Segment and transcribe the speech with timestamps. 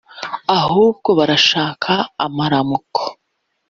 [0.59, 1.91] ahubwo barashaka
[2.25, 3.01] amaramuko